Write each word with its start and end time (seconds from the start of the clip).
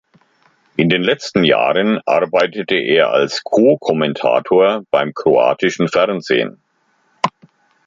In 0.77 0.89
den 0.89 1.03
letzten 1.03 1.43
Jahren 1.43 1.99
arbeitet 2.07 2.71
er 2.71 3.11
als 3.11 3.43
Co-Kommentator 3.43 4.81
beim 4.89 5.13
kroatischen 5.13 5.89
Fernsehen. 5.89 6.59